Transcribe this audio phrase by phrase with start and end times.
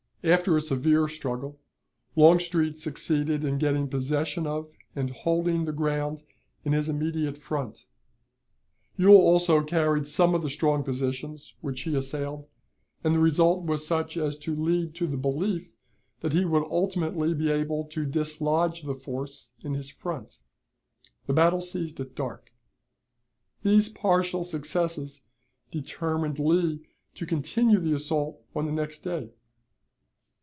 [0.23, 1.59] After a severe struggle
[2.15, 6.21] Longstreet succeeded in getting possession of and holding the ground
[6.63, 7.87] in his immediate front.
[8.97, 12.45] Ewell also carried some of the strong positions which he assailed,
[13.03, 15.71] and the result was such as to lead to the belief
[16.19, 20.37] that he would ultimately be able to dislodge the force in his front.
[21.25, 22.53] The battle ceased at dark.
[23.63, 25.23] These partial successes
[25.71, 29.31] determined Lee to continue the assault on the next day.